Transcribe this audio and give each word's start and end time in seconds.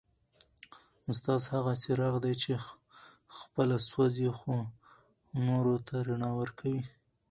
استاد 1.11 1.41
هغه 1.53 1.73
څراغ 1.81 2.15
دی 2.25 2.33
چي 2.41 2.51
خپله 3.37 3.77
سوځي 3.89 4.29
خو 4.37 4.53
نورو 5.47 5.75
ته 5.87 5.95
رڼا 6.07 6.31
ورکوي. 6.41 6.83